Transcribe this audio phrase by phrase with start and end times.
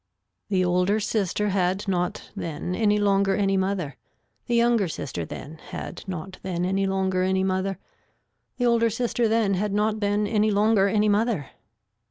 [0.49, 3.97] The older sister had not then any longer any mother.
[4.47, 7.77] The younger sister then had not then any longer any mother.
[8.57, 11.51] The older sister then had not then any longer any mother.